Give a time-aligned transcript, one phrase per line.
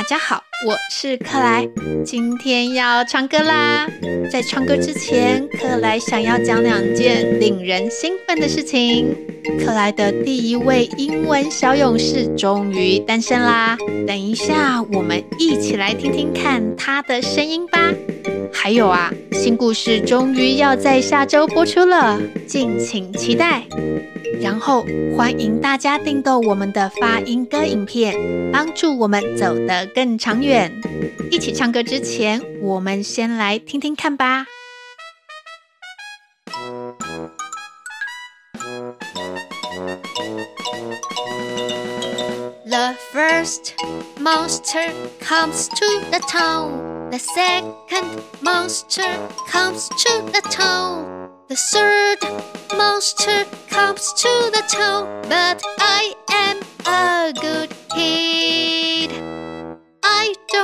[0.00, 1.66] 大家好，我是克莱，
[2.04, 3.88] 今天要唱歌啦！
[4.30, 9.16] 在唱歌之前，克莱想要讲两件令人兴奋的事情。
[9.58, 13.74] 克莱的第一位英文小勇士终于诞生啦！
[14.06, 17.90] 等一下，我们一起来听听看他的声音吧。
[18.52, 23.62] 还有啊，新故事终于要在下周播出了，敬请期待。
[24.42, 28.14] 然后欢迎大家订购我们的发音歌影片，
[28.50, 30.49] 帮助我们走得更长远。
[31.29, 34.47] 一起唱歌之前，我们先来听听看吧。
[42.65, 43.73] The first
[44.19, 47.11] monster comes to the town.
[47.11, 49.03] The second monster
[49.47, 51.29] comes to the town.
[51.47, 52.17] The third
[52.75, 58.58] monster comes to the town, but I am a good kid.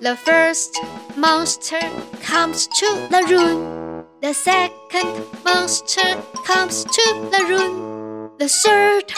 [0.00, 0.80] The first
[1.16, 1.80] monster
[2.20, 4.06] comes to the room.
[4.22, 8.30] The second monster comes to the room.
[8.38, 9.12] The third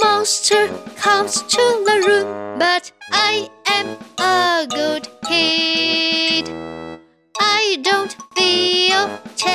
[0.00, 2.58] monster comes to the room.
[2.58, 6.48] But I am a good kid.
[7.40, 9.52] I don't feel terrified.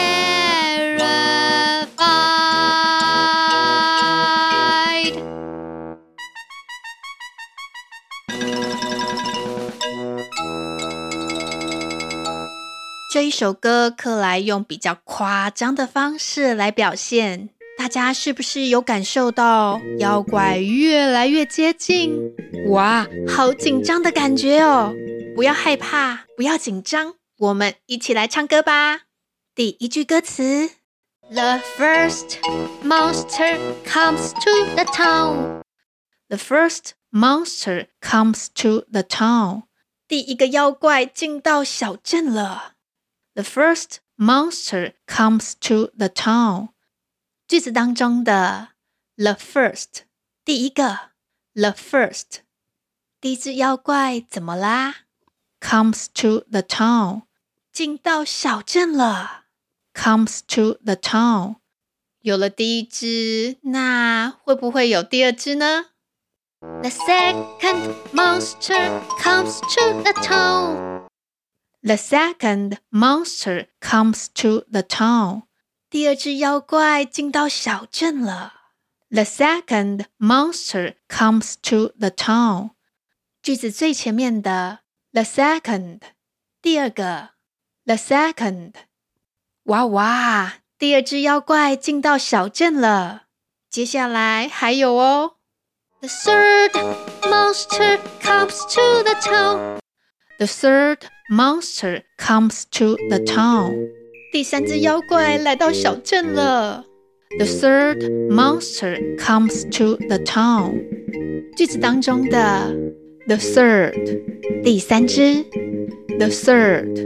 [13.13, 22.33] 这一首歌，克莱用比较夸张的方式来表现，大家是不是有感受到妖怪越来越接近？
[22.69, 24.93] 哇，好紧张的感觉哦！
[25.35, 29.01] 不要害怕，不要紧张，我们一起来唱歌吧。
[29.53, 30.71] 第一句歌词
[31.29, 32.37] ：The first
[32.83, 35.61] monster comes to the town.
[36.29, 39.63] The first monster comes to the town.
[40.07, 42.73] 第一个妖怪进到小镇了。
[43.35, 46.69] The first monster comes to the town。
[47.46, 48.70] 句子当中的
[49.16, 50.02] the first
[50.44, 51.10] 第一个
[51.54, 52.40] the first
[53.20, 54.94] 第一只妖怪怎么啦？
[55.60, 57.22] Comes to the town
[57.72, 59.44] 进到小镇了。
[59.94, 61.56] Comes to the town
[62.20, 65.86] 有了第一只，那会不会有第二只呢？
[66.60, 75.42] The second monster comes to the town。The second monster comes to the town.
[75.89, 78.53] 第二只妖怪进到小镇了。
[79.09, 82.71] The second monster comes to the town.
[83.41, 84.79] 句子最前面的
[85.13, 86.01] the second，
[86.61, 87.29] 第二个
[87.85, 88.73] the second。
[89.63, 90.55] 哇哇！
[90.77, 93.23] 第二只妖怪进到小镇了。
[93.69, 95.37] 接下来还有哦。
[96.01, 96.71] The third
[97.21, 99.79] monster comes to the town.
[100.37, 100.99] The third
[101.29, 103.89] monster comes to the town.
[104.37, 106.85] 第三只妖怪来到小镇了。
[107.39, 110.75] The third monster comes to the town.
[111.57, 112.71] 句子当中的
[113.25, 114.21] the third
[114.63, 115.43] 第三只
[116.19, 117.03] the third。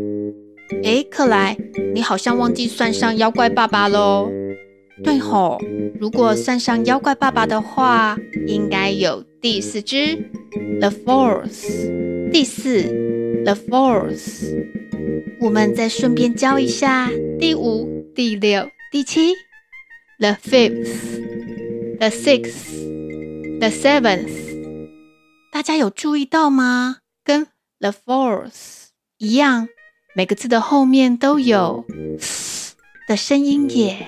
[0.84, 1.56] 诶，克莱，
[1.94, 4.30] 你好像忘记算上妖怪爸爸喽。
[5.02, 5.58] 对吼，
[6.02, 10.18] 如果算上妖怪爸爸的话，应该有第四只
[10.82, 13.10] the fourth 第四。
[13.44, 14.46] The fourth，
[15.40, 19.34] 我们再顺便教一下第五、第六、第七。
[20.20, 24.30] The fifth，the sixth，the seventh。
[25.52, 26.98] 大家有注意到吗？
[27.24, 27.48] 跟
[27.80, 29.68] the fourth 一样，
[30.16, 31.84] 每个字的后面都有
[32.20, 32.72] “th”
[33.08, 34.08] 的声音耶。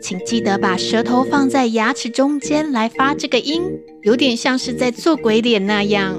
[0.00, 3.62] 请记得把舌头放在牙齿中间来发这个音，
[4.02, 6.16] 有点像是在做鬼脸那样。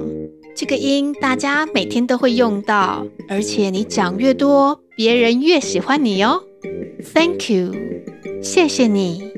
[0.56, 6.42] 这个音大家每天都会用到，而且你讲越多，别人越喜欢你哦。
[7.12, 7.74] Thank you，
[8.42, 9.32] 谢谢你。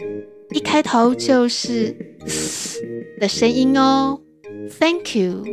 [0.53, 2.81] 一开头就是嘶
[3.19, 4.21] 的声音哦。
[4.79, 5.45] Thank you。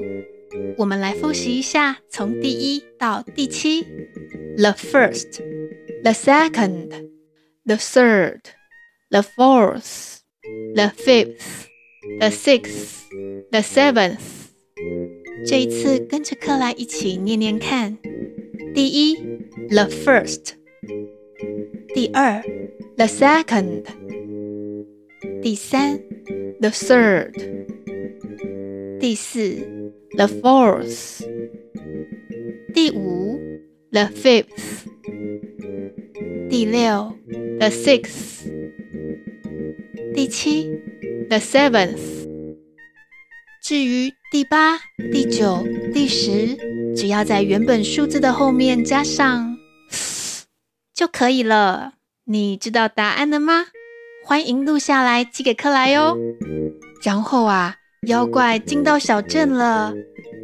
[0.77, 3.81] 我们来复习一下，从第一到第七
[4.57, 5.41] ：the first,
[6.03, 6.89] the second,
[7.65, 8.41] the third,
[9.09, 10.19] the fourth,
[10.75, 11.65] the fifth,
[12.19, 13.07] the sixth,
[13.49, 14.44] the seventh。
[15.47, 17.97] 这一次跟着克莱一起念念看：
[18.73, 19.15] 第一
[19.69, 20.53] ，the first；
[21.93, 22.41] 第二
[22.97, 23.83] ，the second；
[25.41, 25.99] 第三
[26.59, 27.31] ，the third；
[28.99, 29.75] 第四
[30.15, 31.25] The fourth。
[32.73, 33.37] 第五
[33.91, 34.85] ，The fifth。
[36.49, 37.17] 第六
[37.59, 38.49] ，The sixth。
[40.13, 40.69] 第七
[41.27, 41.99] ，The seventh。
[43.61, 44.77] 至于第八、
[45.13, 46.57] 第九、第十，
[46.93, 49.57] 只要在原本数字的后面加上
[49.89, 50.41] “th”
[50.93, 51.93] 就可以了。
[52.25, 53.67] 你知道答案了吗？
[54.25, 56.17] 欢迎录下来寄给克莱哦。
[57.01, 57.77] 然后啊，
[58.09, 59.93] 妖怪进到小镇了，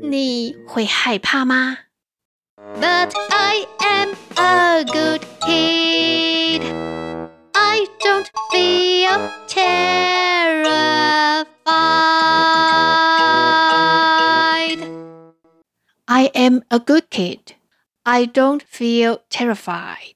[0.02, 1.80] 你会害怕吗
[2.80, 6.62] ？But I am a good kid.
[7.52, 11.12] I don't feel terrified.
[16.11, 17.55] I am a good kid.
[18.03, 20.15] I don't feel terrified.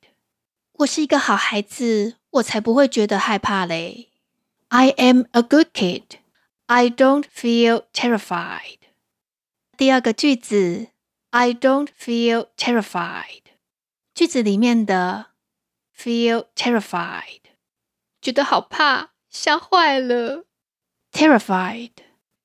[0.74, 4.10] 我是一个好孩子，我才不会觉得害怕嘞。
[4.68, 6.04] I am a good kid.
[6.66, 8.78] I don't feel terrified.
[9.76, 10.88] 第二个句子，
[11.30, 13.42] I don't feel terrified。
[14.14, 15.30] 句子里面的
[15.96, 17.40] feel terrified，
[18.20, 20.44] 觉得好怕，吓坏了。
[21.12, 21.90] Terrified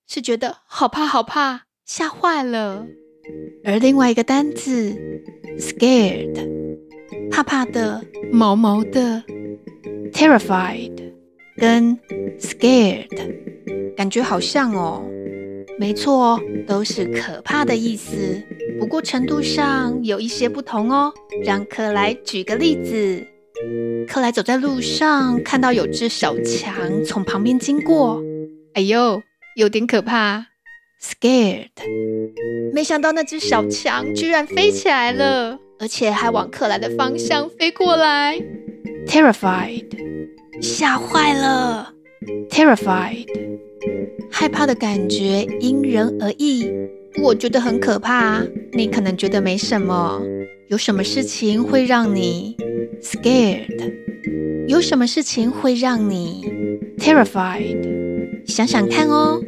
[0.07, 2.88] 是觉得好怕好怕，吓坏了。
[3.64, 4.94] 而另外一个单字
[5.58, 6.46] scared，
[7.31, 8.02] 怕怕的，
[8.32, 9.22] 毛毛的。
[10.12, 11.12] Terrified
[11.56, 11.96] 跟
[12.38, 13.06] scared
[13.96, 15.02] 感觉好像哦，
[15.78, 18.43] 没错，都是可怕的意思，
[18.78, 21.12] 不过程度上有一些不同哦。
[21.44, 23.26] 让克莱举个例子，
[24.06, 28.20] 克莱走在路上，看到有只小强从旁边经过，
[28.75, 29.23] 哎呦，
[29.56, 30.50] 有点可怕。
[31.02, 31.70] Scared，
[32.75, 38.38] 没想到那只小强居然飞起来了，而且还往克莱的方向飞过来。
[39.06, 39.87] Terrified，
[40.61, 41.94] 吓坏了。
[42.50, 43.26] Terrified，
[44.31, 46.70] 害怕的感觉因人而异。
[47.23, 48.43] 我觉得很可怕，
[48.73, 50.20] 你可能觉得没什么。
[50.69, 52.55] 有什么事情会让你
[53.02, 53.94] scared？
[54.69, 56.44] 有什么事情会让你
[56.99, 58.44] terrified？
[58.47, 59.41] 想想看哦。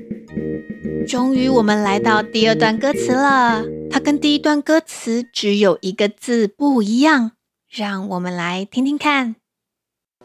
[1.06, 3.64] 终于，我们来到第二段歌词了。
[3.90, 7.32] 它跟第一段歌词只有一个字不一样，
[7.68, 9.36] 让我们来听听看。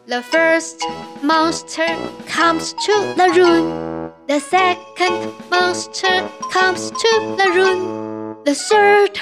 [0.06, 0.78] The first
[1.22, 1.94] monster
[2.26, 4.10] comes to the room.
[4.26, 8.44] The second monster comes to the room.
[8.44, 9.12] The third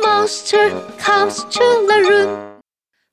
[0.00, 2.60] monster comes to the room.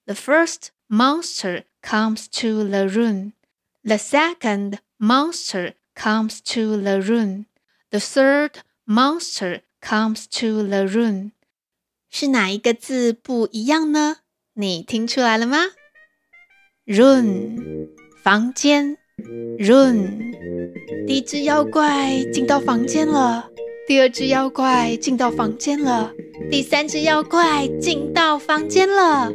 [0.05, 3.33] The first monster comes to the room.
[3.83, 7.45] The second monster comes to the room.
[7.90, 8.50] The third
[8.86, 11.32] monster comes to the room，
[12.10, 14.16] 是哪一个字不一样呢？
[14.54, 15.58] 你听出来了吗？
[16.86, 17.88] Room，
[18.22, 18.98] 房间。
[19.58, 20.32] Room，
[21.06, 23.50] 第一只妖怪进到房间了，
[23.86, 26.12] 第二只妖怪进到房间了，
[26.50, 29.32] 第三只妖怪进到房间了。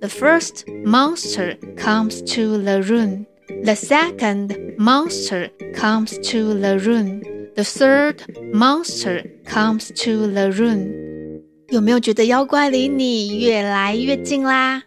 [0.00, 3.26] The first monster comes to the room.
[3.64, 7.22] The second monster comes to the room.
[7.53, 8.15] The third
[8.53, 11.41] monster comes to the room。
[11.69, 14.83] 有没有觉得妖怪离你越来越近啦？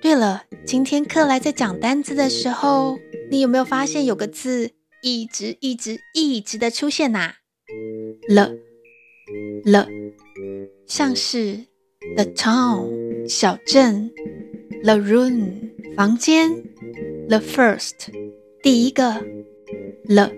[0.00, 2.98] 对了，今天克莱在讲单字的时候，
[3.30, 4.70] 你有没有发现有个字
[5.02, 7.34] 一直一直一直的出现呐、啊？
[8.28, 8.52] 了
[9.64, 9.88] 了，
[10.86, 11.66] 像是
[12.14, 14.10] the town 小镇
[14.84, 16.50] ，the room 房间
[17.28, 17.92] ，the first
[18.62, 19.24] 第一个
[20.08, 20.30] 了。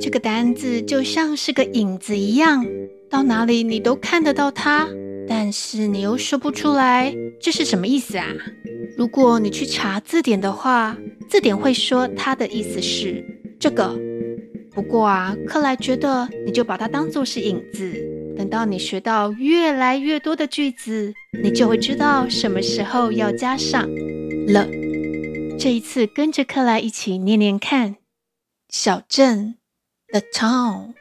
[0.00, 2.64] 这个单字就像是个影子一样，
[3.10, 4.88] 到哪里你都看得到它，
[5.28, 8.26] 但是你又说不出来这是什么意思啊？
[8.96, 10.96] 如果你去查字典的话，
[11.28, 13.24] 字典会说它的意思是
[13.58, 13.98] 这个。
[14.72, 17.92] 不过啊，克莱觉得你就把它当做是影子，
[18.36, 21.12] 等到你学到越来越多的句子，
[21.42, 23.82] 你就会知道什么时候要加上
[24.46, 24.68] 了。
[25.58, 27.96] 这一次跟着克莱一起念念看，
[28.68, 29.57] 小镇。
[30.10, 30.94] The town，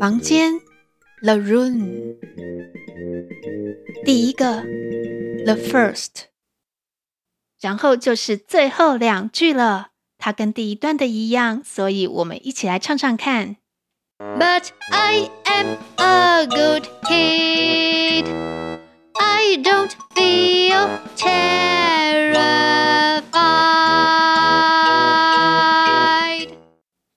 [0.00, 0.60] 房间
[1.22, 2.16] ，the room，
[4.06, 4.62] 第一个
[5.44, 6.28] ，the first，
[7.60, 9.90] 然后就是最后两句了。
[10.16, 13.56] 它跟第一段的一样，所以我们一起来唱唱看。
[14.18, 18.24] But I am a good kid.
[19.20, 20.88] I don't feel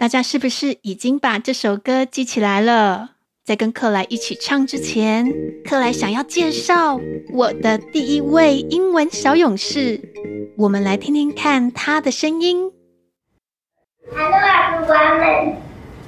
[0.07, 3.15] 大家是不是已经把这首歌记起来了？
[3.43, 5.29] 在跟克莱一起唱之前，
[5.65, 6.97] 克莱想要介绍
[7.33, 9.99] 我的第一位英文小勇士。
[10.59, 12.71] 我们来听听看他的声音。
[14.09, 14.31] Hello,
[14.87, 15.57] everyone.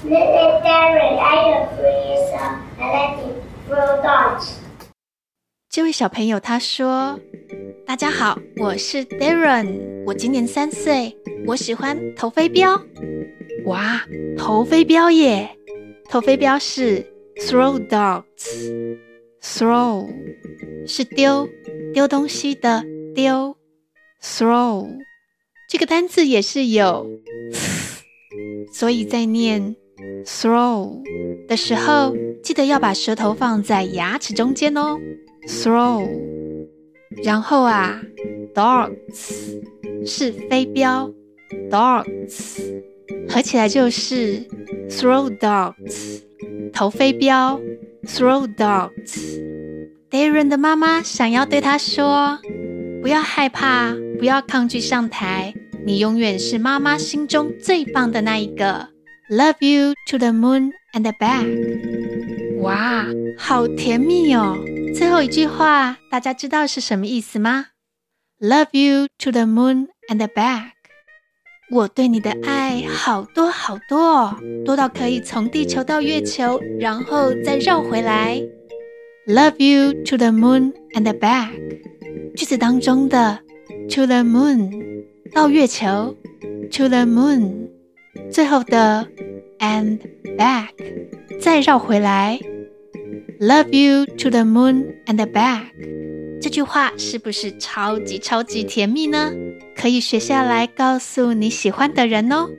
[0.06, 2.56] Little Darren, I am three years old.
[2.79, 3.36] I like to
[3.68, 4.51] throw darts.
[5.70, 7.20] 这位小朋友他说
[7.86, 12.82] ：“大家好，我是 Darren，我今年三岁，我喜欢投飞镖。”
[13.66, 14.01] 哇，
[14.38, 15.50] 投飞镖耶！
[16.10, 17.06] 投飞镖是
[17.38, 20.08] throw darts，throw
[20.88, 21.48] 是丢
[21.94, 23.56] 丢东西的丢
[24.22, 24.88] ，throw
[25.70, 27.08] 这个单字也是有，
[28.74, 29.75] 所以在念
[30.25, 31.04] throw
[31.48, 34.98] 的时候，记得要把舌头放在牙齿中间哦。”
[35.48, 36.06] Throw，
[37.24, 38.01] 然后啊
[38.54, 39.62] ，darts
[40.06, 41.10] 是飞镖
[41.70, 42.60] ，darts
[43.28, 44.46] 合起来就是
[44.89, 46.22] throw darts，
[46.74, 47.60] 投飞镖
[48.04, 49.39] ，throw darts。
[50.10, 52.39] Darren 的妈妈想要对他说：
[53.01, 55.54] 不要害怕，不要抗拒上台，
[55.86, 58.89] 你永远是妈妈心中最棒的那一个。
[59.30, 61.46] Love you to the moon and back。
[62.62, 63.06] 哇，
[63.38, 64.58] 好甜蜜哦！
[64.96, 67.68] 最后一句话，大家知道是什么意思吗
[68.39, 70.72] ？Love you to the moon and back。
[71.72, 74.36] 我对你的爱好多好多，
[74.66, 78.42] 多到可以从地球到月球，然后再绕回来。
[79.28, 81.52] Love you to the moon and back。
[82.36, 83.40] 句子当中的
[83.90, 84.72] to the moon
[85.32, 86.16] 到月球
[86.72, 87.68] ，to the moon，
[88.32, 89.08] 最后的
[89.60, 90.00] and
[90.38, 90.70] back
[91.40, 92.40] 再绕回来。
[93.40, 95.66] Love you to the moon and back。
[96.41, 99.31] 这句话是不是超级超级甜蜜呢？
[99.75, 102.50] 可以学下来告诉你喜欢的人哦。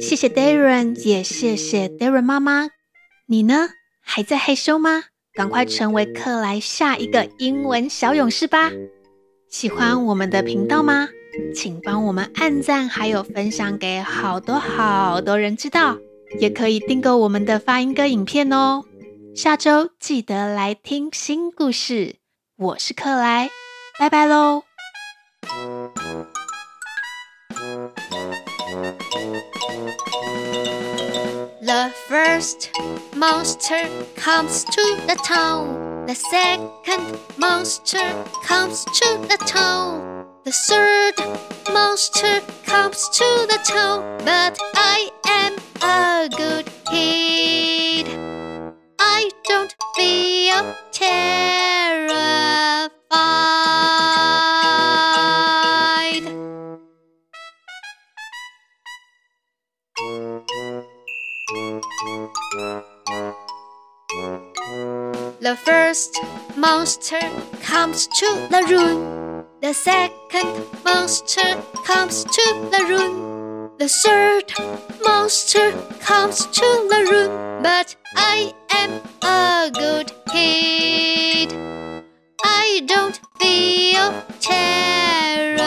[0.00, 2.68] 谢谢 Darren，也谢谢 Darren 妈妈。
[3.26, 3.70] 你呢？
[4.00, 5.04] 还在害羞吗？
[5.32, 8.70] 赶快成为克莱下一个英文小勇士吧！
[9.48, 11.08] 喜欢我们的频道吗？
[11.52, 15.98] 请帮我们按赞，还有分享给好多好多人知道。
[16.38, 18.84] 也可以订购我们的发音歌影片哦。
[19.34, 22.16] 下周记得来听新故事，
[22.57, 23.49] 我是克莱，
[23.97, 24.63] 拜拜喽。
[31.61, 32.69] The first
[33.15, 36.05] monster comes to the town.
[36.07, 37.99] The second monster
[38.45, 40.25] comes to the town.
[40.43, 41.15] The third
[41.71, 44.03] monster comes to the town.
[44.25, 48.07] But I am a good kid.
[48.97, 52.42] I don't feel terrified.
[65.94, 66.18] First
[66.56, 67.20] monster
[67.62, 69.44] comes to the room.
[69.62, 73.70] The second monster comes to the room.
[73.78, 74.52] The third
[75.04, 75.70] monster
[76.00, 77.62] comes to the room.
[77.62, 78.90] But I am
[79.22, 81.52] a good kid.
[82.42, 84.10] I don't feel
[84.40, 85.64] terror.